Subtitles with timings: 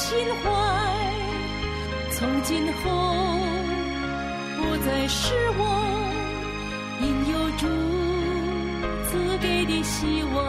[0.00, 0.50] 心怀，
[2.10, 2.90] 从今后
[4.56, 5.62] 不再是我
[7.02, 7.66] 应有主
[9.10, 10.40] 赐给的希望。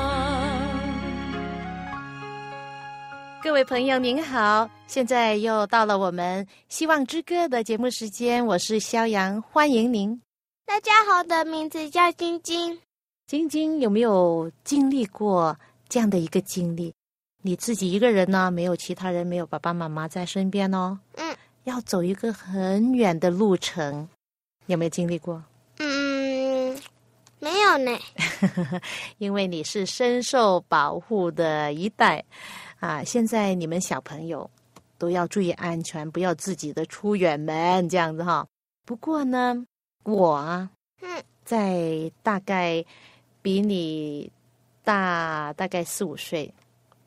[3.43, 10.21] 各位朋友您好，现在又到了我们《希望之歌》的节目时间，我是肖阳，欢迎您。
[10.65, 12.79] 大家好，我的名字叫晶晶。
[13.27, 15.57] 晶晶有没有经历过？
[15.89, 16.93] 这样的一个经历，
[17.41, 20.99] 你自己一个人呢，没有其他人，没有爸爸妈妈在身边哦。
[21.15, 21.35] 嗯。
[21.63, 24.09] 要走一个很远的路程，
[24.65, 25.43] 有没有经历过？
[25.77, 26.75] 嗯，
[27.37, 27.91] 没有呢。
[29.19, 32.23] 因为你是深受保护的一代
[32.79, 33.03] 啊！
[33.03, 34.49] 现在你们小朋友
[34.97, 38.47] 都要注意安全，不要自己的出远门这样子哈。
[38.83, 39.63] 不过呢，
[40.03, 40.67] 我啊，
[41.01, 42.83] 嗯，在大概
[43.41, 44.31] 比你。
[44.83, 46.51] 大大概四五岁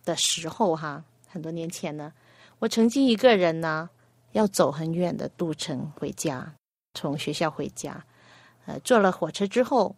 [0.05, 2.13] 的时候，哈，很多年前呢，
[2.59, 3.89] 我曾经一个人呢，
[4.33, 6.55] 要走很远的路程回家，
[6.95, 8.05] 从学校回家，
[8.67, 9.95] 呃，坐了火车之后，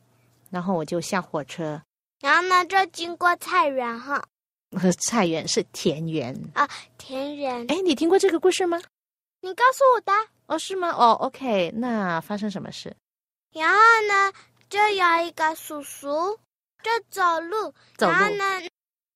[0.50, 1.82] 然后我就下火车，
[2.20, 4.24] 然后呢，就经过菜园哈，
[5.00, 6.68] 菜园是田园啊，
[6.98, 7.64] 田园。
[7.68, 8.80] 哎，你听过这个故事吗？
[9.40, 10.12] 你告诉我的。
[10.46, 10.90] 哦，是吗？
[10.90, 12.96] 哦，OK，那发生什么事？
[13.52, 14.32] 然后呢，
[14.68, 16.38] 就有一个叔叔。
[16.82, 18.44] 就走路，然后呢，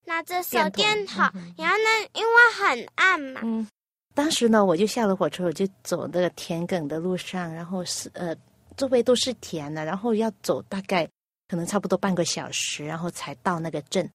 [0.04, 1.18] 拿着手电筒，
[1.56, 3.40] 然后呢，因为很暗嘛。
[3.44, 3.66] 嗯，
[4.14, 8.34] 当时呢，我就下了火车，我就走那个田埂的路上，然后是呃，
[8.76, 11.08] 周围都是田的，然后要走大概
[11.48, 14.08] 可能差不多半个小时，然后才到那个镇。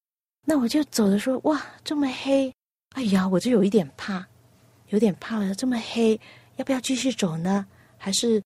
[0.45, 2.53] 那我就走的时候，哇，这么黑，
[2.95, 4.25] 哎呀，我就有一点怕，
[4.89, 5.55] 有点怕了。
[5.55, 6.19] 这么黑，
[6.57, 7.65] 要不要继续走呢？
[7.97, 8.41] 还是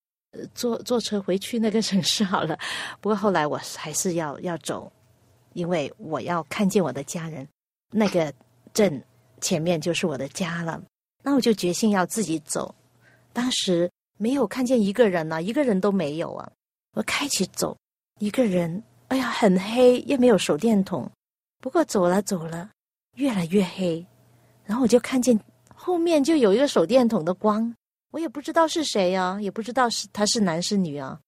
[0.54, 2.58] 坐坐车回去那个城市好了？
[3.02, 4.92] 不过后来我还是要要走。
[5.54, 7.48] 因为我要看见我的家人，
[7.92, 8.34] 那个
[8.74, 9.04] 镇
[9.42, 10.82] 前面就是我的家了，
[11.24, 12.74] 那我就决心要自己走。
[13.34, 16.52] 当时没有看见一个人呢，一个人都没有啊。
[16.94, 17.78] 我开始走，
[18.20, 21.10] 一个人，哎呀，很黑，又没有手电筒。
[21.60, 22.70] 不过走了走了，
[23.16, 24.06] 越来越黑，
[24.66, 25.40] 然后我就看见
[25.74, 27.74] 后面就有一个手电筒的光，
[28.12, 31.20] 我也不知道是谁啊，也不知道是他是男是女啊，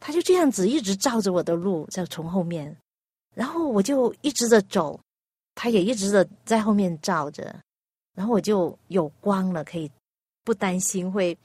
[0.00, 2.76] 他就这样子一直照着我的路，在从后面。
[3.34, 4.98] 然后我就一直的走，
[5.54, 7.54] 他也一直的在后面照着，
[8.14, 9.90] 然后我就有光了，可以
[10.44, 11.36] 不担心会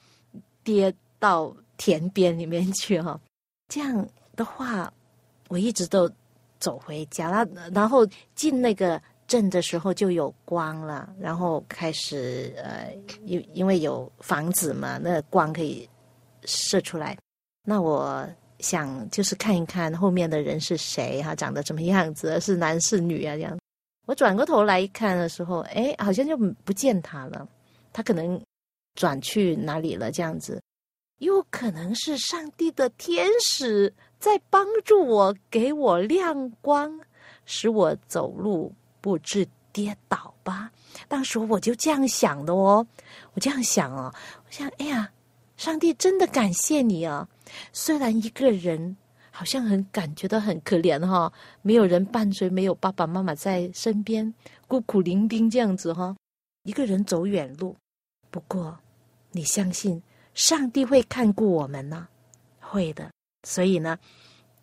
[0.63, 3.19] 跌到田边里面去哈。
[3.67, 4.93] 这样的话，
[5.47, 6.09] 我一直都
[6.59, 7.49] 走回家了。
[7.73, 12.95] 然后进那个镇的时候就有光了，然后开始呃，
[13.25, 15.89] 因因为有房子嘛，那光可以
[16.45, 17.17] 射出来。
[17.63, 18.27] 那我。
[18.59, 23.35] 想就是看一看后面的人是谁哈，长得什么样子，是男是女啊？
[23.35, 23.59] 这样，
[24.05, 27.47] 我转过头来一看的时候，哎，好像就不见他了，
[27.93, 28.41] 他可能
[28.95, 30.11] 转去哪里了？
[30.11, 30.61] 这样子，
[31.19, 36.99] 有可能是上帝的天使在帮助我，给我亮光，
[37.45, 40.71] 使我走路不致跌倒吧？
[41.07, 42.85] 当时我就这样想的哦，
[43.33, 44.13] 我这样想哦，
[44.45, 45.09] 我想，哎呀，
[45.59, 47.27] 上帝真的感谢你啊！
[47.73, 48.95] 虽然一个人
[49.29, 54.33] 好像很感觉到很可怜哈，没有人伴随，没有爸爸妈妈在身边，
[54.69, 56.15] 孤苦伶仃这样子哈，
[56.63, 57.75] 一个人走远路。
[58.31, 58.79] 不过，
[59.33, 60.01] 你相信
[60.33, 62.07] 上帝会看顾我们呢？
[62.61, 63.11] 会的。
[63.45, 63.99] 所以呢，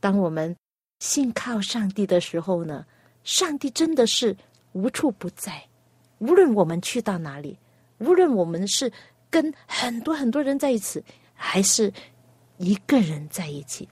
[0.01, 0.57] 当我们
[1.01, 2.87] 信靠上帝的时候呢，
[3.23, 4.35] 上帝真的是
[4.73, 5.63] 无处不在。
[6.21, 7.59] 无论我们去到哪里，
[7.99, 8.91] 无论我们是
[9.37, 11.05] 跟很多很多人在一起，
[11.35, 11.93] 还是。
[12.59, 13.87] 一个人在一起，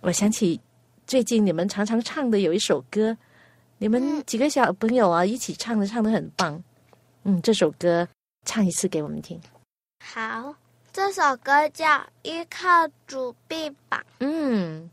[0.00, 0.58] 我想起
[1.06, 3.14] 最近你们常常唱的有一首歌，
[3.76, 6.64] 你们几个小朋友啊一起唱的，唱的很棒。
[7.24, 8.08] 嗯，这首歌
[8.46, 9.38] 唱一次给我们听。
[10.02, 10.54] 好，
[10.90, 11.84] 这首歌叫
[12.22, 14.00] 《依靠主臂膀》。
[14.20, 14.90] 嗯，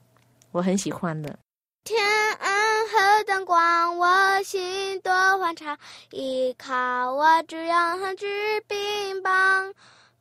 [0.51, 1.39] 我很喜欢的。
[1.85, 2.03] 天
[2.37, 5.77] 安和灯光，我心多欢畅，
[6.09, 9.71] 依靠我只有恒之冰棒。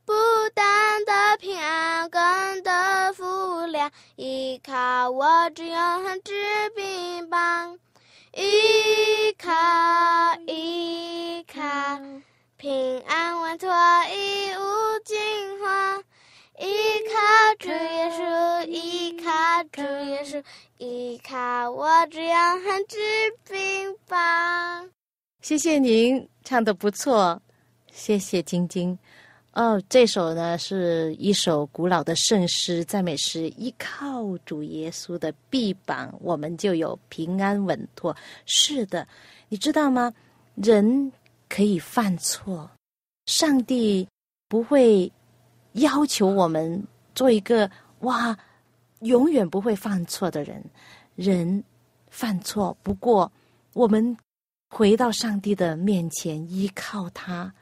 [0.05, 0.13] 不
[0.53, 7.79] 单的平安，更的富良，依靠我只有恒之冰棒。
[8.33, 9.51] 依靠
[10.45, 11.61] 依靠，
[12.57, 13.73] 平安稳妥，
[14.13, 16.03] 一无惊慌。
[16.59, 16.65] 依
[17.11, 20.43] 靠主耶稣依靠主耶稣
[20.77, 22.97] 依靠我这样很治
[23.49, 24.83] 病吧
[25.41, 27.41] 谢谢您唱的不错
[27.91, 28.97] 谢谢晶晶。
[29.53, 38.15] 哦这首呢是一首古老的圣诗赞美诗依靠主耶稣的臂膀我们就有平安稳妥。
[38.45, 39.07] 是的
[39.49, 40.13] 你知道吗？
[40.55, 41.11] 人
[41.49, 42.69] 可以犯错
[43.25, 44.07] 上帝
[44.47, 45.11] 不会
[45.75, 47.69] 要求我们做一个
[47.99, 48.37] 哇，
[48.99, 50.61] 永远不会犯错的人。
[51.15, 51.63] 人
[52.09, 53.31] 犯错，不过
[53.73, 54.17] 我们
[54.69, 57.53] 回到上帝的面前，依靠他，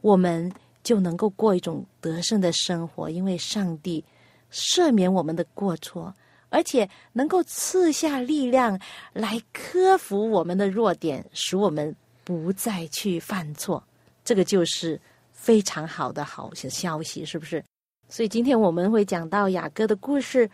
[0.00, 0.52] 我们。
[0.86, 4.04] 就能够过一种得胜的生活，因为上帝
[4.52, 6.14] 赦免我们的过错，
[6.48, 8.80] 而且能够赐下力量
[9.12, 11.92] 来克服我们的弱点，使我们
[12.22, 13.82] 不再去犯错。
[14.24, 15.00] 这个就是
[15.46, 17.62] 非常好的好消息，是不是？
[18.08, 20.50] 所以今天我们会讲到雅各的故事。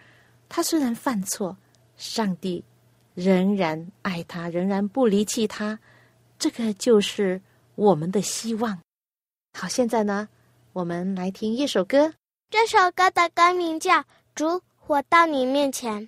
[0.51, 1.57] 他虽然犯错，
[1.97, 2.63] 上帝
[3.15, 5.79] 仍然爱他，仍然不离弃他。
[6.39, 7.41] 这个就是
[7.75, 8.79] 我们的希望。
[9.59, 10.29] 好，现在呢，
[10.75, 12.13] 我们来听一首歌。
[12.51, 13.95] 这首歌的歌名叫
[14.35, 16.07] 《主，我到你面前》。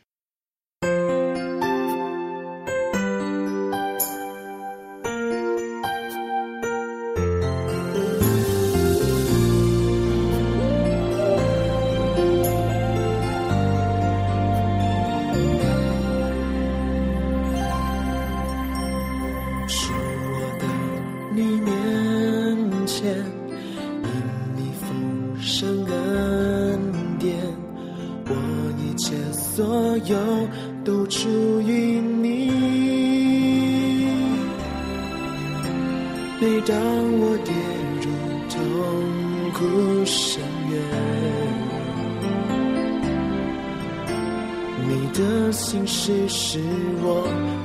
[47.16, 47.20] 我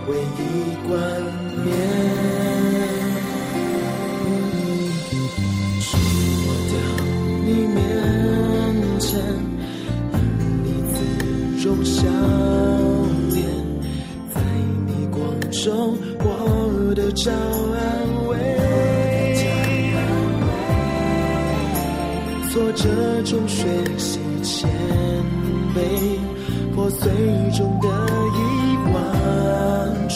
[0.08, 0.40] 唯一
[0.88, 0.94] 冠
[1.66, 1.68] 冕
[5.82, 5.88] 触
[6.46, 6.74] 摸到
[7.46, 7.76] 你面
[9.00, 9.10] 前
[10.64, 10.96] 你自
[11.66, 11.98] 容笑
[13.32, 13.38] 脸
[14.36, 14.38] 在
[14.86, 15.20] 逆光
[15.50, 16.24] 中我
[16.96, 17.82] 都找安
[18.28, 18.32] 慰
[22.52, 22.84] 挫折
[23.24, 23.66] 中学
[23.98, 24.70] 习谦
[25.74, 25.78] 卑
[26.76, 27.10] 破碎
[27.58, 28.09] 中的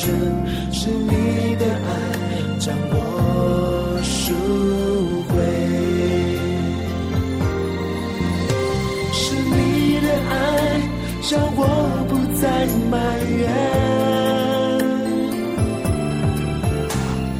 [0.03, 1.87] 是你的爱
[2.59, 2.95] 将我
[4.03, 4.33] 赎
[5.29, 5.33] 回。
[9.13, 10.33] 是你的爱
[11.21, 11.59] 将我
[12.09, 12.43] 不再
[12.91, 12.93] 埋
[13.39, 13.41] 怨。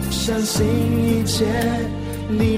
[0.10, 0.66] 相信
[1.04, 1.46] 一切
[2.30, 2.58] 你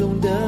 [0.00, 0.39] 中的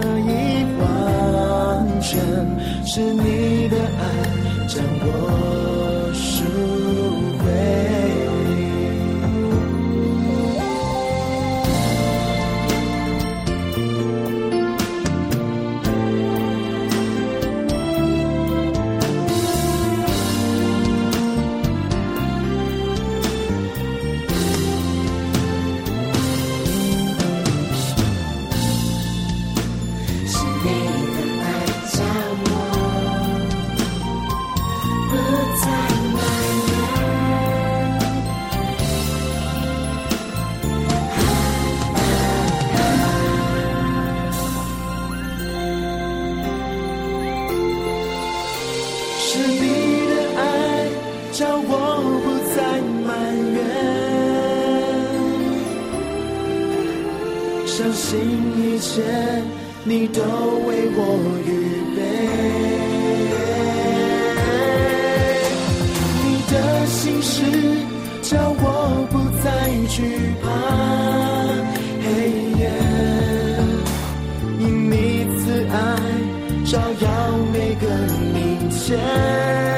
[66.93, 67.43] 心事，
[68.21, 69.49] 叫我不再
[69.89, 69.97] 惧
[70.43, 70.45] 怕
[72.05, 72.07] 黑
[72.61, 72.63] 夜。
[74.61, 74.95] 因你
[75.39, 75.41] 慈
[75.73, 75.75] 爱，
[76.67, 77.09] 照耀
[77.51, 77.85] 每个
[78.35, 79.72] 明天。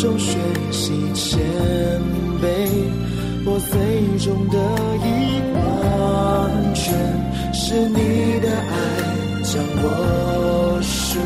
[0.00, 0.38] 中学
[0.70, 1.40] 习谦
[2.40, 2.46] 卑，
[3.44, 3.76] 我最
[4.24, 4.56] 终的
[5.02, 5.06] 一
[5.58, 6.94] 完全，
[7.52, 8.72] 是你的爱
[9.42, 11.18] 将我输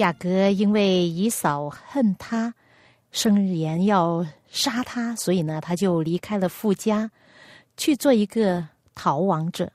[0.00, 2.54] 雅各因为以嫂恨他，
[3.12, 7.10] 声言要杀他，所以呢，他就离开了富家，
[7.76, 9.70] 去做一个逃亡者。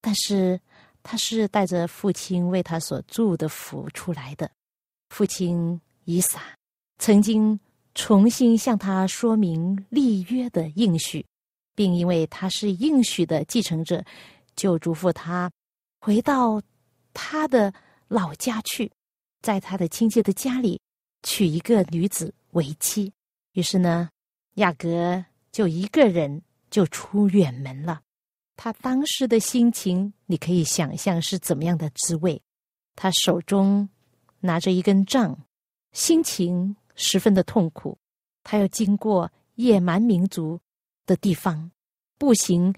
[0.00, 0.60] 但是
[1.04, 4.50] 他是带着父亲为他所祝的福出来的。
[5.10, 6.42] 父亲以撒
[6.98, 7.58] 曾经
[7.94, 11.24] 重新向他说明立约的应许，
[11.76, 14.04] 并因为他是应许的继承者，
[14.56, 15.48] 就嘱咐他
[16.00, 16.60] 回到
[17.14, 17.72] 他的
[18.08, 18.90] 老家去。
[19.40, 20.80] 在他的亲戚的家里
[21.22, 23.12] 娶一个女子为妻，
[23.52, 24.10] 于是呢，
[24.54, 28.00] 雅各就一个人就出远门了。
[28.56, 32.42] 他当时的心情，你可以想象是怎么样的滋味。
[32.96, 33.88] 他手中
[34.40, 35.38] 拿着一根杖，
[35.92, 37.96] 心情十分的痛苦。
[38.42, 40.60] 他要经过野蛮民族
[41.06, 41.70] 的地方，
[42.18, 42.74] 步行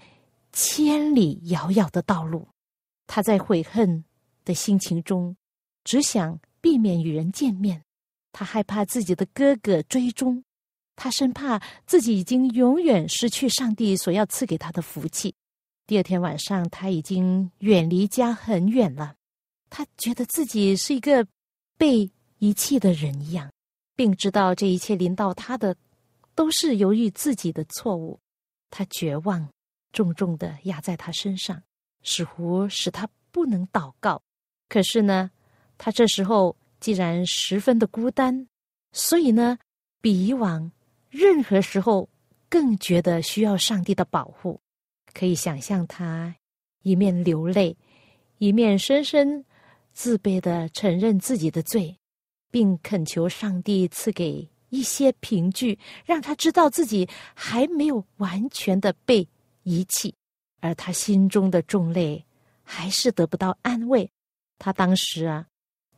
[0.53, 2.47] 千里遥遥的道路。
[3.07, 4.05] 他在悔恨
[4.45, 5.35] 的心情中，
[5.83, 6.39] 只想。
[6.61, 7.83] 避免与人见面，
[8.31, 10.43] 他害怕自己的哥哥追踪，
[10.95, 15.33] 他生怕自己已经永远失去上帝所要赐给他的福气。
[15.87, 19.15] 第二天晚上，他已经远离家很远了，
[19.69, 21.27] 他觉得自己是一个
[21.77, 23.51] 被遗弃的人一样，
[23.95, 25.75] 并知道这一切临到他的
[26.35, 28.19] 都是由于自己的错误。
[28.69, 29.49] 他绝望
[29.91, 31.61] 重重的压在他身上，
[32.03, 34.21] 似乎使他不能祷告。
[34.69, 35.31] 可是呢？
[35.83, 38.47] 他这时候既然十分的孤单，
[38.91, 39.57] 所以呢，
[39.99, 40.71] 比以往
[41.09, 42.07] 任何时候
[42.47, 44.61] 更觉得需要上帝的保护。
[45.11, 46.35] 可以想象他
[46.83, 47.75] 一面流泪，
[48.37, 49.43] 一面深深
[49.91, 51.97] 自卑的承认自己的罪，
[52.51, 59.27] 并恳求上帝赐给一些凭据，让他知道自己还没有完全的被
[59.63, 60.13] 遗弃，
[60.59, 62.23] 而他心中的重泪
[62.61, 64.07] 还是得不到安慰。
[64.59, 65.47] 他当时啊。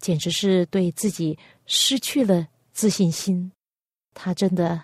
[0.03, 3.50] 简直是对自己失去了自信心，
[4.13, 4.83] 他真的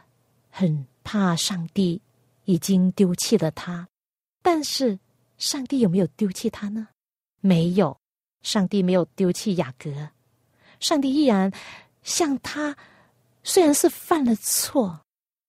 [0.50, 2.02] 很怕上帝
[2.46, 3.86] 已经丢弃了他。
[4.42, 4.98] 但是，
[5.38, 6.88] 上帝有没有丢弃他呢？
[7.42, 8.00] 没有，
[8.44, 9.92] 上帝没有丢弃雅各，
[10.80, 11.52] 上帝依然
[12.02, 12.78] 向他
[13.44, 15.02] 虽然是犯了错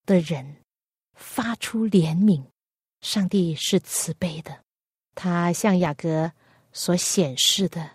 [0.04, 0.56] 的人
[1.14, 2.44] 发出怜悯。
[3.02, 4.64] 上帝是慈悲的，
[5.14, 6.32] 他向雅各
[6.72, 7.92] 所显示的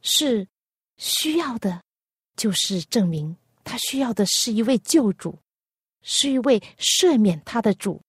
[0.00, 0.46] 是。
[0.98, 1.82] 需要的，
[2.36, 5.38] 就是证明他需要的是一位救主，
[6.02, 8.02] 是一位赦免他的主。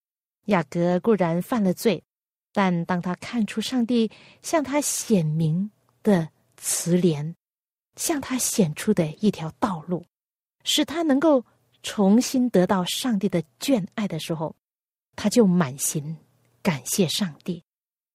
[0.46, 2.04] 雅各固然犯了罪，
[2.52, 4.10] 但当他看出上帝
[4.42, 5.70] 向他显明
[6.02, 6.28] 的
[6.58, 7.36] 慈怜，
[7.96, 10.04] 向他显出的一条道路，
[10.64, 11.46] 使他能够
[11.84, 14.56] 重新得到上帝的眷爱的时候，
[15.16, 16.18] 他就满心
[16.64, 17.64] 感谢上帝。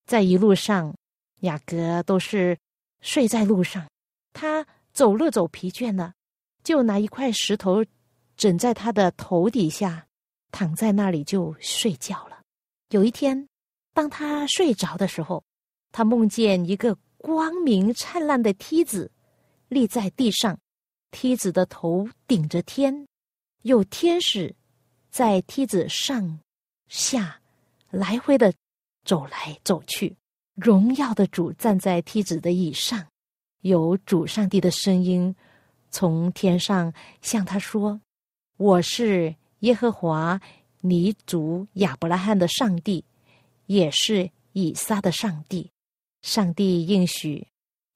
[0.07, 0.93] 在一路上，
[1.41, 2.59] 雅各都是
[3.01, 3.87] 睡在路上。
[4.35, 6.13] 他走路走疲倦了，
[6.63, 7.83] 就拿一块石头
[8.37, 10.07] 枕在他的头底下，
[10.51, 12.43] 躺在那里就睡觉了。
[12.91, 13.49] 有一天，
[13.95, 15.43] 当他睡着的时候，
[15.93, 19.11] 他梦见一个光明灿烂的梯子
[19.69, 20.59] 立在地上，
[21.11, 23.07] 梯子的头顶着天，
[23.63, 24.55] 有天使
[25.11, 26.41] 在梯子上
[26.89, 27.41] 下
[27.91, 28.53] 来回的
[29.05, 30.17] 走来走去，
[30.55, 33.07] 荣耀的主站在梯子的椅上。
[33.65, 35.35] 有主上帝的声音
[35.91, 36.93] 从天上
[37.23, 37.99] 向他说
[38.59, 40.39] ：“我是耶和华，
[40.83, 43.03] 你主亚伯拉罕的上帝，
[43.65, 45.71] 也是以撒的上帝。
[46.21, 47.47] 上帝应许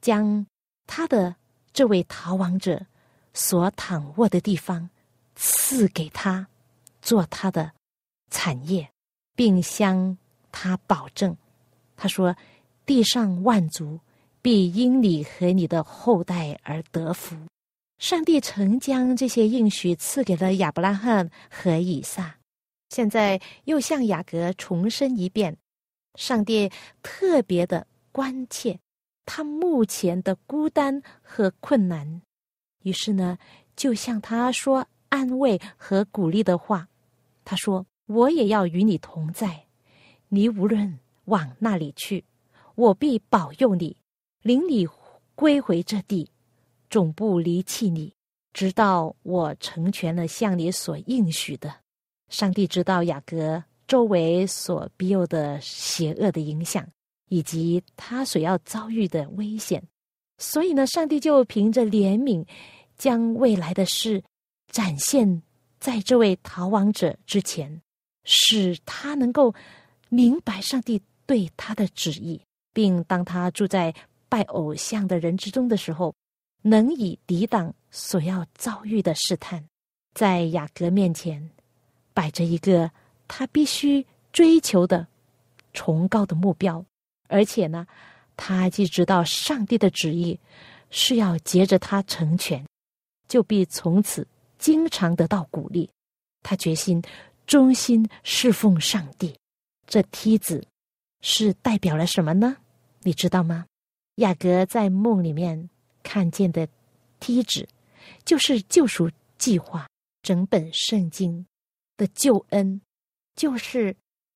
[0.01, 0.47] 将
[0.87, 1.37] 他的
[1.75, 2.87] 这位逃亡者
[3.35, 4.89] 所躺卧的地方
[5.37, 6.49] 赐给他，
[7.03, 7.73] 做他的
[8.31, 8.91] 产业，
[9.35, 10.17] 并向
[10.51, 11.37] 他保证。
[11.95, 12.35] 他说：
[12.87, 14.01] 地上万族。”
[14.51, 17.37] 必因你和你的后代而得福。
[17.99, 22.35] 上帝曾将这些应许赐给了亚伯拉罕和以撒，
[22.89, 25.55] 现在又向雅各重申一遍：
[26.15, 28.81] 上帝特别的关切
[29.27, 32.23] 他目前的孤单和困难，
[32.85, 33.37] 于是呢，
[33.77, 36.89] 就向他说安慰和鼓励的话。
[37.45, 39.67] 他说：“我也要与你同在，
[40.29, 42.25] 你无论往那里去，
[42.77, 43.95] 我必保佑你，
[44.43, 44.87] 领你
[45.35, 46.31] 归回这地，
[46.91, 48.13] 总不离弃你，
[48.53, 51.75] 直到我成全了向你所应许的。”
[52.29, 53.63] 上帝知道雅各。
[53.87, 56.87] 周围所庇佑的邪恶的影响，
[57.31, 59.83] 以及他所要遭遇的危险，
[60.37, 62.47] 所以呢，上帝就凭着怜悯，
[62.99, 64.23] 将未来的事
[64.71, 65.43] 展现
[65.81, 67.81] 在这位逃亡者之前，
[68.25, 69.55] 使他能够
[70.11, 72.39] 明白上帝对他的旨意，
[72.75, 73.95] 并当他住在
[74.29, 76.15] 拜偶像的人之中的时候，
[76.63, 79.65] 能以抵挡所要遭遇的试探。
[80.15, 81.51] 在雅各面前
[82.13, 82.91] 摆着一个。
[83.31, 85.07] 他必须追求的
[85.75, 86.83] 崇高的目标，
[87.29, 87.87] 而且呢，
[88.39, 90.41] 他既知道上帝的旨意
[90.89, 92.65] 是要接着他成全，
[93.29, 95.91] 就必从此经常得到鼓励。
[96.43, 97.03] 他决心
[97.47, 99.37] 忠心侍奉上帝。
[99.87, 100.67] 这梯子
[101.21, 102.57] 是代表了什么呢？
[103.03, 103.67] 你知道吗？
[104.19, 105.69] 雅各在梦里面
[106.05, 106.69] 看见的
[107.19, 107.69] 梯子，
[108.25, 109.89] 就是救赎计划，
[110.23, 111.45] 整本圣经
[111.97, 112.81] 的救恩。
[113.37, 113.95] 就是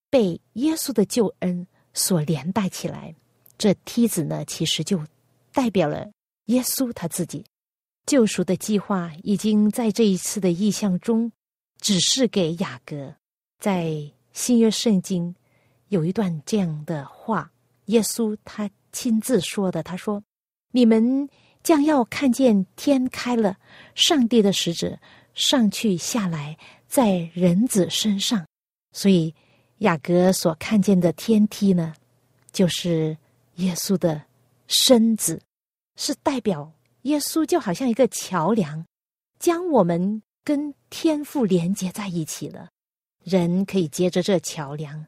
[0.09, 3.12] 被耶稣的救恩所连带起来，
[3.59, 5.05] 这梯子呢，其实就
[5.53, 6.09] 代表了
[6.45, 7.45] 耶稣他自己
[8.07, 11.33] 救赎的计划，已经在这一次的意象中
[11.81, 13.12] 指示给雅各。
[13.59, 15.35] 在新约圣经
[15.89, 17.51] 有一段这样的话，
[17.87, 20.23] 耶稣他亲自说的，他说
[20.71, 21.29] ：“你们
[21.62, 23.57] 将要看见天开了，
[23.95, 24.99] 上帝的使者
[25.35, 28.47] 上去下来，在人子身上。”
[28.93, 29.35] 所以，
[29.79, 31.95] 雅各所看见的天梯呢，
[32.53, 33.16] 就是
[33.57, 34.23] 耶稣的
[34.69, 35.40] 身子，
[35.97, 38.85] 是代表耶稣就好像一个桥梁，
[39.38, 42.69] 将我们跟天父连接在一起了。
[43.25, 45.07] 人可以接着这桥梁，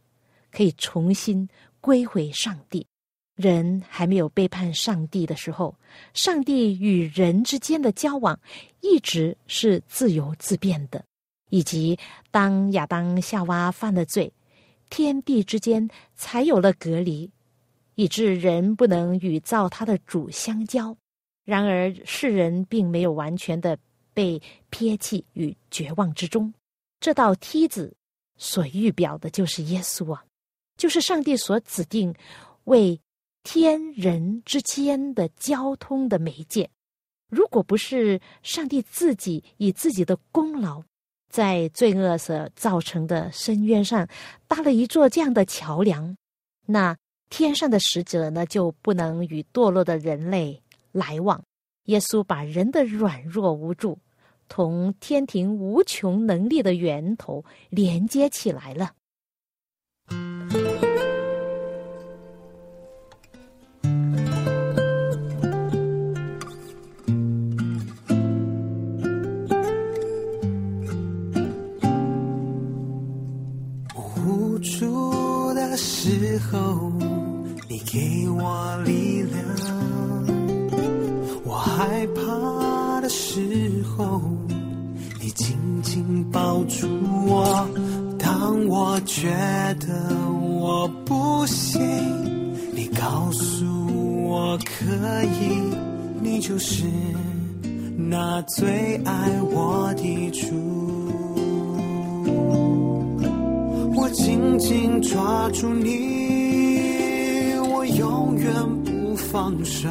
[0.51, 1.49] 可以重新
[1.81, 2.87] 归回上帝。
[3.35, 5.75] 人还没有背叛上帝的时候，
[6.13, 8.39] 上帝与人之间的交往
[8.81, 11.05] 一直是自由自变的。
[11.51, 11.97] 以及
[12.33, 14.33] 当亚当夏娃犯了罪，
[14.91, 17.31] 天地之间才有了隔离，
[17.95, 20.97] 以致人不能与造他的主相交。
[21.45, 23.79] 然而世人并没有完全的
[24.13, 26.53] 被撇弃与绝望之中。
[26.99, 27.95] 这道梯子
[28.37, 30.25] 所预表的就是耶稣啊，
[30.77, 32.13] 就是上帝所指定
[32.65, 32.99] 为
[33.45, 36.69] 天人之间的交通的媒介。
[37.31, 40.83] 如果不是上帝自己以自己的功劳，
[41.31, 44.09] 在罪恶所造成的深渊上
[44.49, 46.17] 搭了一座这样的桥梁，
[46.67, 46.97] 那
[47.29, 51.43] 天上的使者呢就不能与堕落的人类来往。
[51.85, 53.99] 耶稣把人的软弱无助
[54.49, 58.93] 同天庭无穷能力的源头连接起来了。
[76.39, 76.93] 后，
[77.69, 79.39] 你给我力量。
[81.45, 84.21] 我害怕的时候，
[85.21, 86.89] 你紧紧抱住
[87.27, 87.69] 我。
[88.19, 89.31] 当我觉
[89.81, 91.81] 得我不行，
[92.75, 93.67] 你告诉
[94.27, 95.61] 我可以。
[96.21, 96.85] 你就是
[97.97, 100.74] 那最爱我的主。
[104.15, 107.59] 紧紧抓住你。
[107.69, 108.53] 我永远
[108.85, 109.89] 不放手。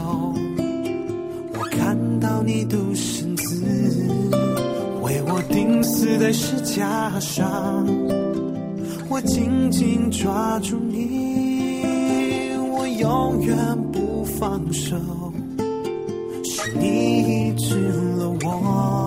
[1.53, 3.63] 我看到你独生子
[5.01, 7.85] 为我钉死在石架上，
[9.09, 11.83] 我紧紧抓住你，
[12.71, 13.55] 我永远
[13.91, 14.95] 不放手。
[16.45, 17.75] 是你医治
[18.17, 19.02] 了我，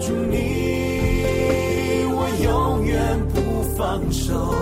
[0.00, 0.36] 住你，
[2.14, 2.96] 我永远
[3.34, 3.40] 不
[3.76, 4.54] 放手。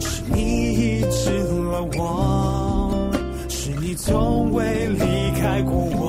[0.00, 0.38] 是你
[0.72, 1.30] 医治
[1.70, 3.10] 了我，
[3.48, 6.08] 是你从未离开过我。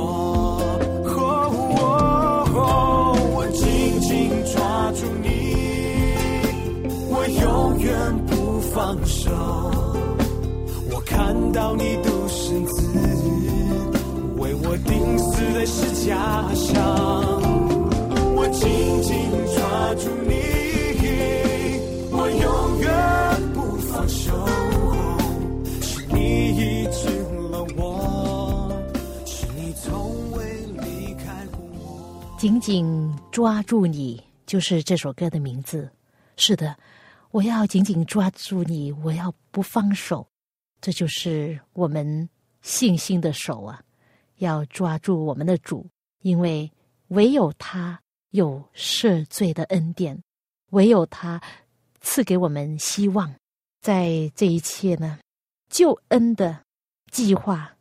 [3.35, 5.27] 我紧紧抓住你，
[7.09, 7.91] 我永远
[8.27, 9.31] 不放手。
[10.91, 12.87] 我看到你独生子
[14.37, 17.42] 为我钉死在石架上，
[18.63, 20.32] 紧紧抓住你，
[22.12, 24.32] 我永远不放手。
[25.82, 27.10] 是你医治
[27.49, 28.71] 了我，
[29.26, 32.38] 是你从未离开过我。
[32.39, 35.91] 紧紧抓住你，就是这首歌的名字。
[36.38, 36.73] 是的，
[37.32, 40.26] 我要紧紧抓住你，我要不放手。
[40.80, 42.30] 这就是我们
[42.62, 43.82] 信心的手啊！
[44.38, 45.86] 要抓住我们的主，
[46.21, 46.71] 因为
[47.10, 47.99] 唯有他
[48.34, 50.19] 有赦罪的恩典，
[50.72, 51.39] 唯有他
[52.02, 53.32] 赐给我们希望。
[53.80, 55.19] 在这一切呢，
[55.69, 56.58] 救恩的
[57.12, 57.72] 计划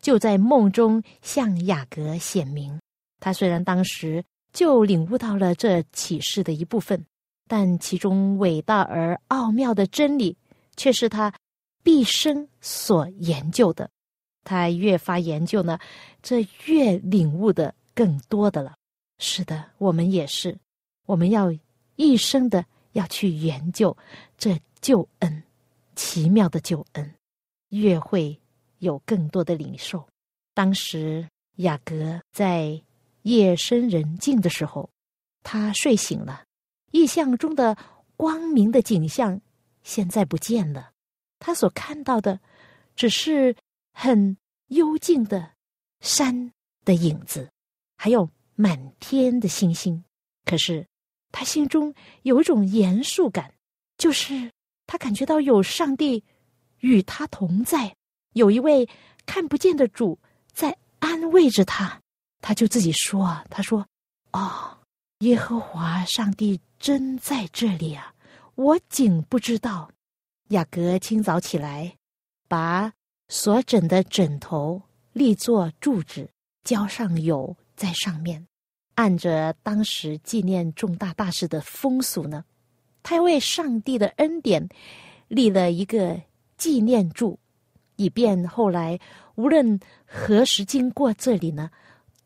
[0.00, 2.78] 就在梦中向雅各显明。
[3.18, 7.02] 他虽然当时就领悟到了这启示的一部分，
[7.48, 10.36] 但其中伟大而奥妙的真理，
[10.76, 11.32] 却是他
[11.82, 13.88] 毕生所研究的。
[14.42, 15.78] 他越发研究呢，
[16.22, 18.74] 这越领悟的更多的了。
[19.18, 20.58] 是的，我们也是，
[21.06, 21.52] 我们要
[21.96, 23.96] 一生的要去研究
[24.36, 25.42] 这救恩，
[25.94, 27.14] 奇妙的救恩，
[27.68, 28.38] 越会
[28.78, 30.06] 有更多的领受。
[30.52, 32.82] 当时雅各在
[33.22, 34.90] 夜深人静的时候，
[35.42, 36.44] 他睡醒了，
[36.90, 37.76] 意象中的
[38.16, 39.40] 光明的景象
[39.82, 40.92] 现在不见了，
[41.38, 42.38] 他所看到的
[42.94, 43.54] 只是
[43.92, 44.36] 很
[44.68, 45.52] 幽静的
[46.00, 46.52] 山
[46.84, 47.50] 的影子，
[47.96, 50.04] 还有满天的星星。
[50.44, 50.86] 可是
[51.32, 53.54] 他心中有一种严肃感，
[53.96, 54.50] 就是
[54.86, 56.22] 他感觉到有上帝
[56.80, 57.96] 与他同在，
[58.32, 58.88] 有一位
[59.26, 60.18] 看不见的主
[60.52, 62.00] 在安慰着他。
[62.40, 63.86] 他就自己说，他说
[64.32, 64.78] ：“哦，
[65.20, 68.14] 耶和华上帝真在这里啊！
[68.54, 69.90] 我竟不知道。”
[70.50, 71.96] 雅各清早起来，
[72.46, 72.92] 把
[73.28, 74.82] 所枕的枕头
[75.14, 76.28] 立作柱子，
[76.62, 78.46] 浇上油在上面，
[78.94, 82.44] 按着当时纪念重大大事的风俗呢，
[83.02, 84.68] 他为上帝的恩典
[85.28, 86.20] 立了一个
[86.56, 87.38] 纪念柱，
[87.96, 88.98] 以便后来
[89.34, 91.70] 无论何时经过这里呢。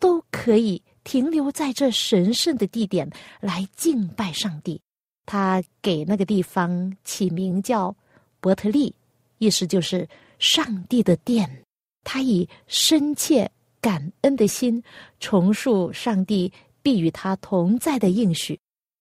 [0.00, 4.80] 都可以停留在这神圣的地点来敬拜上帝。
[5.26, 7.96] 他给那个地方起名叫
[8.38, 8.94] 伯特利，
[9.38, 10.08] 意思就是
[10.38, 11.64] 上帝的殿。
[12.04, 13.50] 他以深切
[13.80, 14.82] 感恩的心
[15.20, 18.58] 重述上帝必与他同在的应许。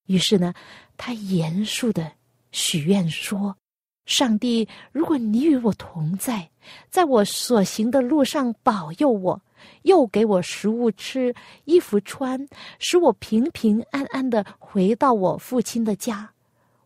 [0.08, 0.54] 于是呢，
[0.96, 2.12] 他严肃的
[2.52, 3.56] 许愿说
[4.06, 6.50] ：“上帝，如果你与我同在，
[6.90, 9.42] 在我所行的路上保佑我。”
[9.82, 11.34] 又给我食物吃，
[11.66, 16.30] 衣服穿，使我平平安安的回到我父亲的家，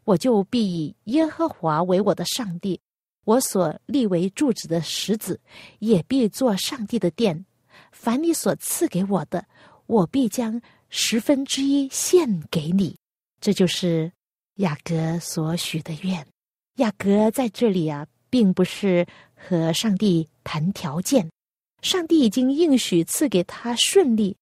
[0.06, 2.80] 我就必以耶和华为我的上帝，
[3.26, 5.40] 我所立为柱子的石子，
[5.80, 7.46] 也必做上帝的殿。
[7.92, 9.46] 凡你所赐给我的，
[9.86, 12.98] 我必将十分之一献给你。
[13.40, 14.12] 这就是
[14.56, 16.26] 雅各所许的愿。
[16.78, 21.30] 雅各在这里啊，并不是和上帝谈条件。
[21.82, 24.36] 上帝已经应许赐给他顺利，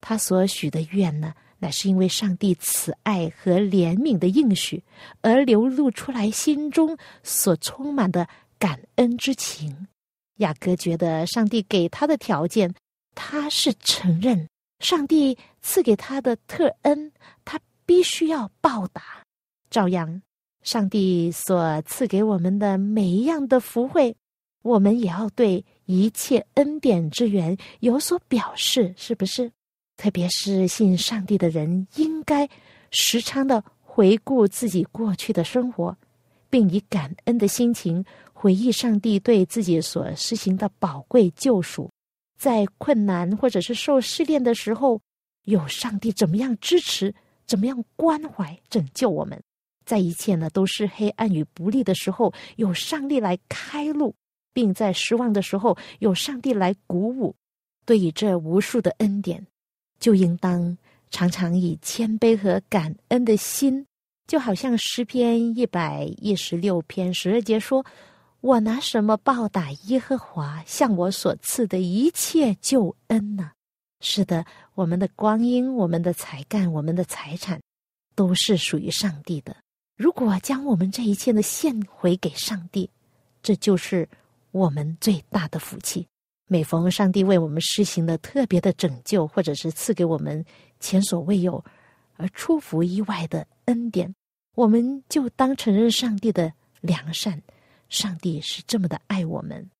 [0.00, 4.82] 他所许的愿呢，乃是因为上帝慈爱和怜悯的应许
[5.20, 9.88] 而流露出来心中所充满的感恩之情。
[10.38, 12.74] 雅各觉得上帝给他的条件，
[13.14, 14.48] 他是承认
[14.80, 17.12] 上帝赐给他的特恩，
[17.44, 19.02] 他必须要报答。
[19.70, 20.22] 照样，
[20.62, 24.14] 上帝所赐给我们的每一样的福惠，
[24.62, 25.64] 我们也要对。
[25.86, 29.52] 一切恩典之源有所表示，是不是？
[29.98, 32.48] 特别是信上帝的人，应该
[32.90, 35.94] 时常的回顾自己过去的生活，
[36.48, 41.90] 并以感恩的心情回忆上帝对自己所施行的宝贵救赎。
[42.44, 45.00] 在困难或者是受试炼的时候，
[45.46, 47.14] 有上帝怎么样支持，
[47.46, 49.42] 怎么样关怀拯救我们。
[49.86, 54.14] 在一切呢都是黑暗与不利的时候，有上帝来开路，
[54.52, 57.34] 并在失望的时候，有上帝来鼓舞。
[57.86, 59.46] 对于这无数的恩典，
[59.98, 60.76] 就应当
[61.10, 63.86] 常常以谦卑和感恩的心，
[64.26, 67.82] 就好像诗篇一百一十六篇十二节说
[68.44, 73.52] ：“我拿什么报答耶和华向我所赐的一切救恩呢？”
[74.04, 77.58] 是的，我们的光阴、我们的才干、我们的财产，
[78.14, 79.56] 都是属于上帝的。
[79.96, 82.90] 如果将我们这一切的献回给上帝，
[83.42, 84.06] 这就是
[84.50, 86.06] 我们最大的福气。
[86.46, 90.44] 每逢上帝为我们施行的特别的拯救，或者是赐给我们
[90.80, 91.64] 前所未有
[92.18, 94.14] 而出乎意外的恩典，
[94.54, 96.52] 我们就当承认上帝的
[96.82, 97.42] 良善。
[97.88, 99.70] 上帝是这么的爱我们，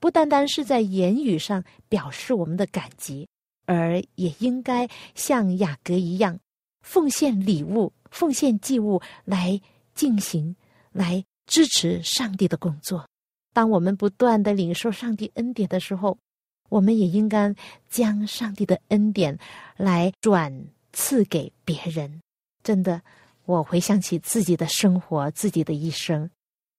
[0.00, 3.28] 不单单是在言语上表示我们的感激，
[3.66, 6.38] 而也应该像雅各一样，
[6.82, 9.60] 奉献礼物、奉献祭物来
[9.94, 10.54] 进行，
[10.92, 13.06] 来支持上帝的工作。
[13.52, 16.16] 当我们不断的领受上帝恩典的时候，
[16.68, 17.54] 我们也应该
[17.88, 19.36] 将上帝的恩典
[19.76, 22.20] 来转赐给别人。
[22.62, 23.02] 真的，
[23.46, 26.30] 我回想起自己的生活，自己的一生，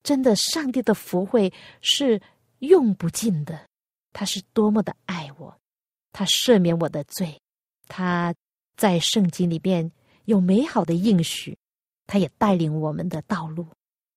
[0.03, 2.21] 真的，上帝的福惠是
[2.59, 3.67] 用不尽的。
[4.13, 5.57] 他是多么的爱我，
[6.11, 7.39] 他赦免我的罪，
[7.87, 8.33] 他
[8.75, 9.91] 在圣经里边
[10.25, 11.57] 有美好的应许，
[12.07, 13.67] 他也带领我们的道路，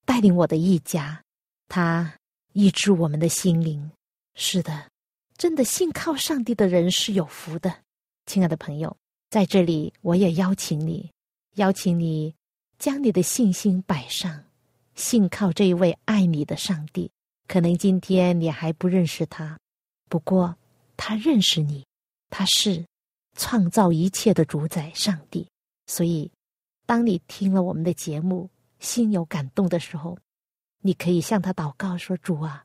[0.05, 1.23] 带领我的一家，
[1.69, 2.15] 他。
[2.55, 3.91] 医治我们的心灵，
[4.35, 4.91] 是的，
[5.39, 7.75] 真的信靠上帝的人是有福的。
[8.27, 8.95] 亲爱的朋友，
[9.31, 11.11] 在这里我也邀请你，
[11.55, 12.35] 邀请你
[12.79, 14.45] 将你的信心摆上，
[14.95, 17.11] 信靠这一位爱你的上帝。
[17.49, 19.59] 可能今天你还不认识他，
[20.09, 20.57] 不过
[20.97, 21.85] 他认识你，
[22.31, 22.85] 他是
[23.37, 25.47] 创造一切的主宰上帝。
[25.87, 26.31] 所以，
[26.87, 30.19] 当你听了我们的节目，心有感动的时候。
[30.85, 32.65] 你可以向他祷告说：“主啊，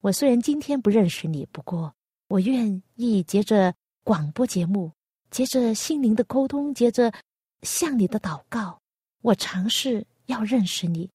[0.00, 1.92] 我虽然今天不认识你，不过
[2.28, 4.92] 我愿意接着广播节目，
[5.32, 7.12] 接着心灵的沟通，接着
[7.62, 8.80] 向你的祷告，
[9.20, 11.10] 我尝试要认识你。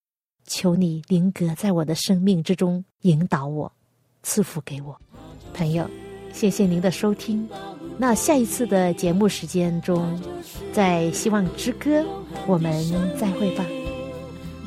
[0.46, 3.72] 求你灵格在我的生命之中引导我，
[4.24, 4.96] 赐福给我，
[5.54, 5.90] 朋友。
[6.34, 7.48] 谢谢您的收听。
[7.98, 10.20] 那下一次的节目时间中，
[10.72, 12.06] 在希望之歌，
[12.48, 12.74] 我们
[13.18, 13.66] 再会吧。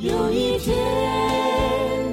[0.00, 0.74] 有一天。”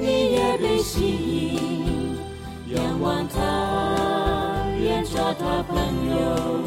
[0.02, 5.76] 你也被吸引，仰望他，愿做他朋
[6.10, 6.60] 友。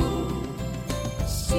[1.28, 1.58] 心